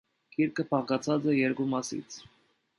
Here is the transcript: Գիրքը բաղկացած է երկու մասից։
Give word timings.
Գիրքը 0.37 0.65
բաղկացած 0.71 1.29
է 1.33 1.37
երկու 1.43 1.71
մասից։ 1.77 2.21